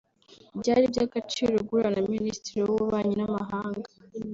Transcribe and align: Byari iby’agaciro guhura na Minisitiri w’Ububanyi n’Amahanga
Byari 0.59 0.83
iby’agaciro 0.87 1.55
guhura 1.67 1.89
na 1.95 2.01
Minisitiri 2.13 2.59
w’Ububanyi 2.61 3.15
n’Amahanga 3.17 3.89